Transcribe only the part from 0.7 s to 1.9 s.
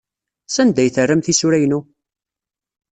ay terram tisura-inu?